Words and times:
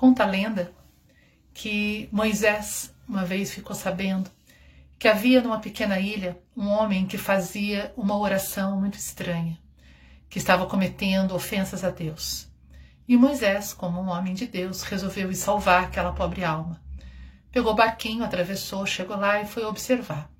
Conta 0.00 0.22
a 0.22 0.26
lenda 0.26 0.72
que 1.52 2.08
Moisés 2.10 2.90
uma 3.06 3.22
vez 3.22 3.52
ficou 3.52 3.76
sabendo 3.76 4.30
que 4.98 5.06
havia 5.06 5.42
numa 5.42 5.60
pequena 5.60 6.00
ilha 6.00 6.40
um 6.56 6.68
homem 6.68 7.06
que 7.06 7.18
fazia 7.18 7.92
uma 7.98 8.16
oração 8.16 8.80
muito 8.80 8.94
estranha, 8.94 9.58
que 10.30 10.38
estava 10.38 10.64
cometendo 10.64 11.34
ofensas 11.34 11.84
a 11.84 11.90
Deus. 11.90 12.48
E 13.06 13.14
Moisés, 13.14 13.74
como 13.74 14.00
um 14.00 14.08
homem 14.08 14.32
de 14.32 14.46
Deus, 14.46 14.84
resolveu 14.84 15.30
ir 15.30 15.36
salvar 15.36 15.84
aquela 15.84 16.14
pobre 16.14 16.44
alma. 16.44 16.80
Pegou 17.52 17.72
o 17.72 17.76
barquinho, 17.76 18.24
atravessou, 18.24 18.86
chegou 18.86 19.18
lá 19.18 19.42
e 19.42 19.46
foi 19.46 19.66
observar. 19.66 20.30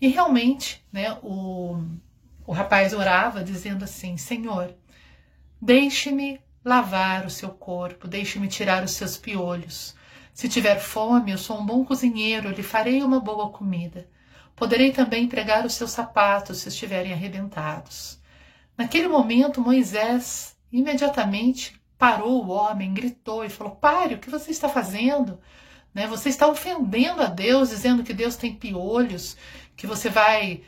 E 0.00 0.08
realmente, 0.08 0.82
né, 0.90 1.18
o, 1.22 1.84
o 2.46 2.52
rapaz 2.52 2.94
orava 2.94 3.44
dizendo 3.44 3.84
assim: 3.84 4.16
Senhor, 4.16 4.74
deixe-me 5.60 6.40
lavar 6.66 7.24
o 7.24 7.30
seu 7.30 7.50
corpo, 7.50 8.08
deixe-me 8.08 8.48
tirar 8.48 8.82
os 8.82 8.90
seus 8.90 9.16
piolhos. 9.16 9.94
Se 10.34 10.48
tiver 10.48 10.80
fome, 10.80 11.30
eu 11.30 11.38
sou 11.38 11.60
um 11.60 11.64
bom 11.64 11.84
cozinheiro, 11.84 12.50
lhe 12.50 12.62
farei 12.64 13.04
uma 13.04 13.20
boa 13.20 13.50
comida. 13.50 14.08
Poderei 14.56 14.90
também 14.90 15.28
pregar 15.28 15.64
os 15.64 15.74
seus 15.74 15.92
sapatos 15.92 16.58
se 16.58 16.68
estiverem 16.68 17.12
arrebentados. 17.12 18.20
Naquele 18.76 19.06
momento, 19.06 19.60
Moisés 19.60 20.56
imediatamente 20.72 21.80
parou 21.96 22.44
o 22.44 22.48
homem, 22.48 22.92
gritou 22.92 23.44
e 23.44 23.48
falou: 23.48 23.76
Pare, 23.76 24.16
o 24.16 24.18
que 24.18 24.28
você 24.28 24.50
está 24.50 24.68
fazendo? 24.68 25.38
Né? 25.94 26.08
Você 26.08 26.30
está 26.30 26.48
ofendendo 26.48 27.22
a 27.22 27.26
Deus, 27.26 27.68
dizendo 27.68 28.02
que 28.02 28.12
Deus 28.12 28.34
tem 28.34 28.52
piolhos, 28.52 29.36
que 29.76 29.86
você 29.86 30.10
vai 30.10 30.62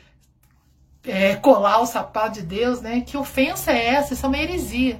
é, 1.03 1.35
colar 1.35 1.81
o 1.81 1.85
sapato 1.85 2.35
de 2.39 2.43
Deus, 2.43 2.79
né? 2.79 3.01
Que 3.01 3.17
ofensa 3.17 3.73
é 3.73 3.87
essa? 3.87 4.13
Isso 4.13 4.25
é 4.25 4.29
uma 4.29 4.37
heresia. 4.37 4.97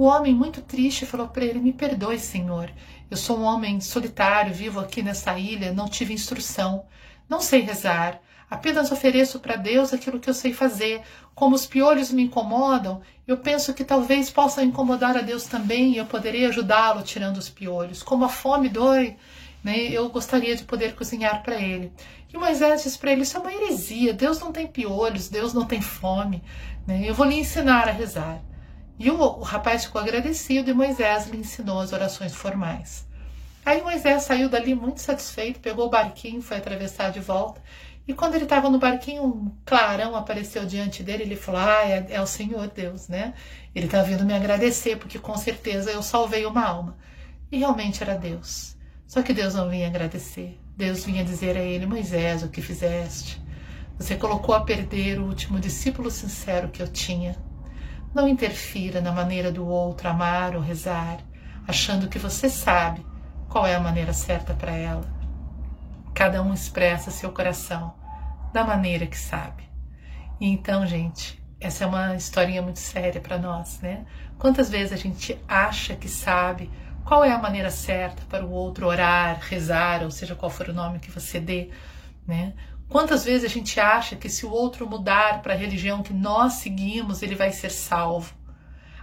O 0.00 0.04
homem, 0.04 0.34
muito 0.34 0.62
triste, 0.62 1.04
falou 1.04 1.28
para 1.28 1.44
ele: 1.44 1.58
Me 1.58 1.74
perdoe, 1.74 2.18
Senhor. 2.18 2.72
Eu 3.10 3.18
sou 3.18 3.38
um 3.38 3.42
homem 3.42 3.82
solitário, 3.82 4.54
vivo 4.54 4.80
aqui 4.80 5.02
nessa 5.02 5.38
ilha, 5.38 5.74
não 5.74 5.86
tive 5.90 6.14
instrução, 6.14 6.86
não 7.28 7.38
sei 7.38 7.60
rezar. 7.60 8.18
Apenas 8.50 8.90
ofereço 8.90 9.38
para 9.40 9.56
Deus 9.56 9.92
aquilo 9.92 10.18
que 10.18 10.30
eu 10.30 10.32
sei 10.32 10.54
fazer. 10.54 11.02
Como 11.34 11.54
os 11.54 11.66
piolhos 11.66 12.10
me 12.10 12.22
incomodam, 12.22 13.02
eu 13.28 13.36
penso 13.36 13.74
que 13.74 13.84
talvez 13.84 14.30
possa 14.30 14.64
incomodar 14.64 15.18
a 15.18 15.20
Deus 15.20 15.44
também 15.44 15.92
e 15.92 15.98
eu 15.98 16.06
poderia 16.06 16.48
ajudá-lo 16.48 17.02
tirando 17.02 17.36
os 17.36 17.50
piolhos. 17.50 18.02
Como 18.02 18.24
a 18.24 18.28
fome 18.30 18.70
dói, 18.70 19.18
né, 19.62 19.80
eu 19.90 20.08
gostaria 20.08 20.56
de 20.56 20.64
poder 20.64 20.94
cozinhar 20.94 21.42
para 21.42 21.60
ele. 21.60 21.92
E 22.32 22.38
Moisés 22.38 22.84
diz 22.84 22.96
para 22.96 23.12
ele: 23.12 23.20
Isso 23.20 23.36
é 23.36 23.40
uma 23.40 23.52
heresia. 23.52 24.14
Deus 24.14 24.40
não 24.40 24.50
tem 24.50 24.66
piolhos, 24.66 25.28
Deus 25.28 25.52
não 25.52 25.66
tem 25.66 25.82
fome. 25.82 26.42
Né, 26.86 27.02
eu 27.04 27.14
vou 27.14 27.26
lhe 27.26 27.38
ensinar 27.38 27.86
a 27.86 27.92
rezar. 27.92 28.40
E 29.00 29.10
o, 29.10 29.18
o 29.18 29.42
rapaz 29.42 29.86
ficou 29.86 29.98
agradecido 29.98 30.68
e 30.68 30.74
Moisés 30.74 31.26
lhe 31.26 31.38
ensinou 31.38 31.80
as 31.80 31.90
orações 31.90 32.34
formais. 32.34 33.08
Aí 33.64 33.80
Moisés 33.80 34.24
saiu 34.24 34.46
dali 34.46 34.74
muito 34.74 35.00
satisfeito, 35.00 35.58
pegou 35.58 35.86
o 35.86 35.90
barquinho, 35.90 36.42
foi 36.42 36.58
atravessar 36.58 37.10
de 37.10 37.18
volta. 37.18 37.62
E 38.06 38.12
quando 38.12 38.34
ele 38.34 38.44
estava 38.44 38.68
no 38.68 38.78
barquinho, 38.78 39.24
um 39.24 39.50
clarão 39.64 40.14
apareceu 40.14 40.66
diante 40.66 41.02
dele. 41.02 41.22
Ele 41.22 41.34
falou: 41.34 41.62
Ah, 41.62 41.88
é, 41.88 42.08
é 42.10 42.20
o 42.20 42.26
Senhor 42.26 42.68
Deus, 42.68 43.08
né? 43.08 43.32
Ele 43.74 43.86
está 43.86 44.02
vindo 44.02 44.22
me 44.26 44.34
agradecer, 44.34 44.96
porque 44.98 45.18
com 45.18 45.34
certeza 45.34 45.90
eu 45.90 46.02
salvei 46.02 46.44
uma 46.44 46.62
alma. 46.62 46.98
E 47.50 47.56
realmente 47.56 48.02
era 48.02 48.18
Deus. 48.18 48.76
Só 49.06 49.22
que 49.22 49.32
Deus 49.32 49.54
não 49.54 49.70
vinha 49.70 49.86
agradecer. 49.86 50.60
Deus 50.76 51.06
vinha 51.06 51.24
dizer 51.24 51.56
a 51.56 51.62
ele: 51.62 51.86
Moisés, 51.86 52.42
o 52.42 52.50
que 52.50 52.60
fizeste? 52.60 53.40
Você 53.98 54.14
colocou 54.14 54.54
a 54.54 54.60
perder 54.60 55.18
o 55.18 55.24
último 55.24 55.58
discípulo 55.58 56.10
sincero 56.10 56.68
que 56.68 56.82
eu 56.82 56.88
tinha. 56.88 57.34
Não 58.12 58.28
interfira 58.28 59.00
na 59.00 59.12
maneira 59.12 59.52
do 59.52 59.66
outro 59.66 60.08
amar 60.08 60.56
ou 60.56 60.60
rezar, 60.60 61.18
achando 61.66 62.08
que 62.08 62.18
você 62.18 62.48
sabe 62.48 63.06
qual 63.48 63.66
é 63.66 63.74
a 63.74 63.80
maneira 63.80 64.12
certa 64.12 64.52
para 64.52 64.72
ela. 64.72 65.08
Cada 66.12 66.42
um 66.42 66.52
expressa 66.52 67.10
seu 67.10 67.30
coração 67.32 67.94
da 68.52 68.64
maneira 68.64 69.06
que 69.06 69.16
sabe. 69.16 69.62
E 70.40 70.48
então, 70.48 70.84
gente, 70.86 71.40
essa 71.60 71.84
é 71.84 71.86
uma 71.86 72.16
historinha 72.16 72.62
muito 72.62 72.80
séria 72.80 73.20
para 73.20 73.38
nós, 73.38 73.80
né? 73.80 74.04
Quantas 74.38 74.70
vezes 74.70 74.92
a 74.92 74.96
gente 74.96 75.38
acha 75.46 75.94
que 75.94 76.08
sabe 76.08 76.70
qual 77.04 77.24
é 77.24 77.30
a 77.30 77.38
maneira 77.38 77.70
certa 77.70 78.22
para 78.28 78.44
o 78.44 78.50
outro 78.50 78.86
orar, 78.86 79.38
rezar, 79.40 80.02
ou 80.02 80.10
seja, 80.10 80.34
qual 80.34 80.50
for 80.50 80.68
o 80.68 80.72
nome 80.72 80.98
que 80.98 81.10
você 81.10 81.38
dê, 81.38 81.70
né? 82.26 82.54
Quantas 82.90 83.24
vezes 83.24 83.44
a 83.44 83.54
gente 83.54 83.78
acha 83.78 84.16
que 84.16 84.28
se 84.28 84.44
o 84.44 84.50
outro 84.50 84.84
mudar 84.84 85.42
para 85.42 85.54
a 85.54 85.56
religião 85.56 86.02
que 86.02 86.12
nós 86.12 86.54
seguimos, 86.54 87.22
ele 87.22 87.36
vai 87.36 87.52
ser 87.52 87.70
salvo? 87.70 88.34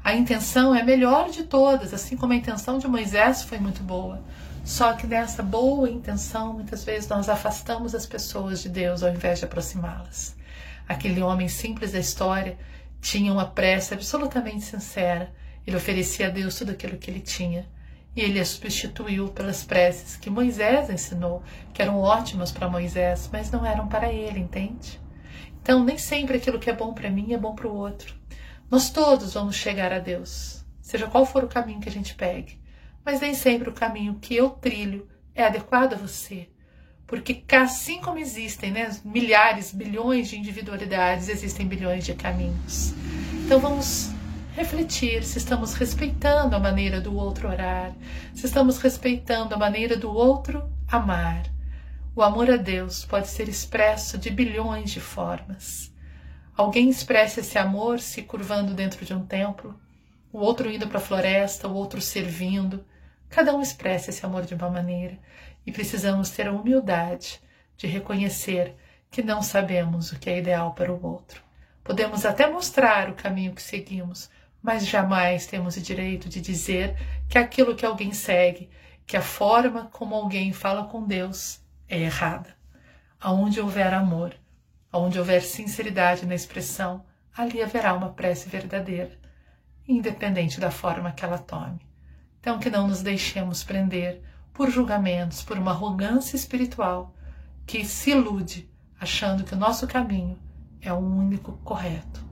A 0.03 0.13
intenção 0.13 0.75
é 0.75 0.81
a 0.81 0.85
melhor 0.85 1.29
de 1.29 1.43
todas, 1.43 1.93
assim 1.93 2.17
como 2.17 2.33
a 2.33 2.35
intenção 2.35 2.79
de 2.79 2.87
Moisés 2.87 3.43
foi 3.43 3.59
muito 3.59 3.81
boa. 3.81 4.21
Só 4.65 4.91
que 4.91 5.07
nessa 5.07 5.41
boa 5.41 5.89
intenção, 5.89 6.51
muitas 6.51 6.83
vezes 6.83 7.07
nós 7.07 7.29
afastamos 7.29 7.95
as 7.95 8.05
pessoas 8.05 8.61
de 8.61 8.67
Deus 8.67 9.03
ao 9.03 9.09
invés 9.09 9.39
de 9.39 9.45
aproximá-las. 9.45 10.35
Aquele 10.85 11.21
homem 11.21 11.47
simples 11.47 11.93
da 11.93 11.99
história 11.99 12.57
tinha 12.99 13.31
uma 13.31 13.45
prece 13.45 13.93
absolutamente 13.93 14.65
sincera. 14.65 15.33
Ele 15.65 15.77
oferecia 15.77 16.27
a 16.27 16.29
Deus 16.29 16.55
tudo 16.55 16.73
aquilo 16.73 16.97
que 16.97 17.09
ele 17.09 17.21
tinha. 17.21 17.65
Ele 18.17 18.39
a 18.39 18.45
substituiu 18.45 19.27
pelas 19.27 19.63
preces 19.63 20.17
que 20.17 20.27
Moisés 20.27 20.89
ensinou, 20.89 21.43
que 21.71 21.83
eram 21.83 21.99
ótimas 21.99 22.51
para 22.51 22.67
Moisés, 22.67 23.29
mas 23.31 23.51
não 23.51 23.63
eram 23.63 23.87
para 23.87 24.11
ele, 24.11 24.39
entende? 24.39 24.99
Então, 25.61 25.83
nem 25.83 25.99
sempre 25.99 26.37
aquilo 26.37 26.57
que 26.57 26.67
é 26.67 26.73
bom 26.73 26.95
para 26.95 27.11
mim 27.11 27.33
é 27.33 27.37
bom 27.37 27.53
para 27.53 27.67
o 27.67 27.75
outro. 27.75 28.15
Nós 28.71 28.89
todos 28.89 29.35
vamos 29.35 29.55
chegar 29.55 29.93
a 29.93 29.99
Deus, 29.99 30.65
seja 30.81 31.05
qual 31.05 31.27
for 31.27 31.43
o 31.43 31.47
caminho 31.47 31.79
que 31.79 31.89
a 31.89 31.91
gente 31.91 32.15
pegue, 32.15 32.59
mas 33.05 33.21
nem 33.21 33.35
sempre 33.35 33.69
o 33.69 33.73
caminho 33.73 34.17
que 34.19 34.35
eu 34.35 34.49
trilho 34.49 35.07
é 35.35 35.45
adequado 35.45 35.93
a 35.93 35.97
você. 35.97 36.49
Porque 37.05 37.43
assim 37.55 38.01
como 38.01 38.17
existem 38.17 38.71
né, 38.71 38.89
milhares, 39.05 39.71
bilhões 39.71 40.27
de 40.27 40.39
individualidades, 40.39 41.29
existem 41.29 41.67
bilhões 41.67 42.03
de 42.03 42.15
caminhos. 42.15 42.93
Então 43.45 43.59
vamos 43.59 44.09
refletir 44.57 45.23
se 45.23 45.37
estamos 45.37 45.75
respeitando 45.75 46.55
a 46.55 46.59
maneira 46.59 46.99
do 46.99 47.15
outro 47.15 47.47
orar, 47.47 47.93
se 48.33 48.47
estamos 48.47 48.79
respeitando 48.79 49.53
a 49.53 49.57
maneira 49.57 49.95
do 49.95 50.11
outro 50.11 50.67
amar. 50.87 51.43
O 52.15 52.23
amor 52.23 52.49
a 52.49 52.57
Deus 52.57 53.05
pode 53.05 53.27
ser 53.27 53.47
expresso 53.47 54.17
de 54.17 54.31
bilhões 54.31 54.89
de 54.89 54.99
formas. 54.99 55.93
Alguém 56.55 56.89
expressa 56.89 57.41
esse 57.41 57.55
amor 57.59 57.99
se 57.99 58.23
curvando 58.23 58.73
dentro 58.73 59.05
de 59.05 59.13
um 59.13 59.23
templo, 59.23 59.79
o 60.33 60.39
outro 60.39 60.71
indo 60.71 60.87
para 60.87 60.97
a 60.97 61.01
floresta, 61.01 61.67
o 61.67 61.75
outro 61.75 62.01
servindo. 62.01 62.83
Cada 63.29 63.55
um 63.55 63.61
expressa 63.61 64.09
esse 64.09 64.25
amor 64.25 64.43
de 64.43 64.55
uma 64.55 64.71
maneira 64.71 65.19
e 65.67 65.71
precisamos 65.71 66.31
ter 66.31 66.47
a 66.47 66.51
humildade 66.51 67.39
de 67.77 67.85
reconhecer 67.85 68.75
que 69.11 69.21
não 69.21 69.43
sabemos 69.43 70.11
o 70.11 70.17
que 70.17 70.31
é 70.31 70.39
ideal 70.39 70.73
para 70.73 70.91
o 70.91 71.05
outro. 71.05 71.43
Podemos 71.83 72.25
até 72.25 72.49
mostrar 72.49 73.07
o 73.11 73.13
caminho 73.13 73.53
que 73.53 73.61
seguimos, 73.61 74.31
mas 74.67 74.85
jamais 74.85 75.47
temos 75.47 75.77
o 75.77 75.81
direito 75.81 76.29
de 76.29 76.39
dizer 76.39 76.95
que 77.27 77.39
aquilo 77.39 77.75
que 77.75 77.85
alguém 77.85 78.13
segue, 78.13 78.69
que 79.05 79.17
a 79.17 79.21
forma 79.21 79.89
como 79.91 80.13
alguém 80.13 80.53
fala 80.53 80.83
com 80.83 81.03
Deus 81.03 81.59
é 81.89 81.97
errada. 81.97 82.55
Aonde 83.19 83.59
houver 83.59 83.91
amor, 83.93 84.35
Onde 84.91 85.19
houver 85.19 85.41
sinceridade 85.41 86.25
na 86.25 86.33
expressão, 86.33 87.03
ali 87.35 87.61
haverá 87.61 87.93
uma 87.93 88.09
prece 88.09 88.49
verdadeira, 88.49 89.11
independente 89.87 90.59
da 90.59 90.71
forma 90.71 91.11
que 91.11 91.25
ela 91.25 91.37
tome. 91.37 91.79
Então, 92.39 92.57
que 92.57 92.69
não 92.69 92.87
nos 92.87 93.01
deixemos 93.01 93.63
prender 93.63 94.21
por 94.53 94.71
julgamentos, 94.71 95.43
por 95.43 95.57
uma 95.57 95.71
arrogância 95.71 96.35
espiritual 96.35 97.13
que 97.65 97.85
se 97.85 98.11
ilude 98.11 98.69
achando 98.99 99.43
que 99.43 99.53
o 99.53 99.57
nosso 99.57 99.85
caminho 99.85 100.39
é 100.81 100.91
o 100.91 100.97
único 100.97 101.57
correto. 101.63 102.26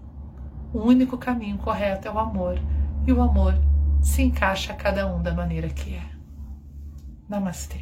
O 0.76 0.90
único 0.90 1.18
caminho 1.18 1.58
correto 1.58 2.06
é 2.06 2.12
o 2.12 2.20
amor, 2.20 2.60
e 3.08 3.14
o 3.14 3.22
amor 3.22 3.54
se 4.02 4.22
encaixa 4.22 4.74
a 4.74 4.76
cada 4.76 5.08
um 5.08 5.24
da 5.24 5.34
maneira 5.34 5.70
que 5.70 5.96
é. 5.96 6.04
Namastê. 7.30 7.80